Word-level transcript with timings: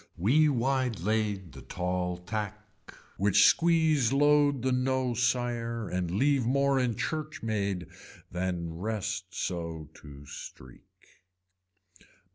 We 0.17 0.49
wide 0.49 0.99
lade 0.99 1.51
the 1.51 1.61
tall 1.61 2.17
tack 2.17 2.55
which 3.17 3.45
squeeze 3.45 4.11
load 4.11 4.63
the 4.63 4.71
no 4.71 5.13
sire 5.13 5.87
and 5.89 6.09
leave 6.09 6.43
more 6.43 6.79
in 6.79 6.95
church 6.95 7.43
maid 7.43 7.85
than 8.31 8.73
rest 8.79 9.25
so 9.35 9.89
to 10.01 10.25
streak. 10.25 11.19